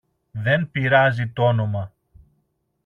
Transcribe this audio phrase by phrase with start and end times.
[0.31, 1.93] Δεν πειράζει τ' όνομα